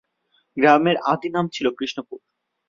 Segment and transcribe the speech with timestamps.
[0.57, 2.19] গ্রামের আদি নাম ছিল কৃ্ষ্ণপুর।